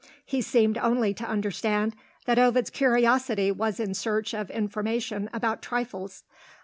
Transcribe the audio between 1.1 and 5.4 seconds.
to understand that Ovid's curiosity was in search of information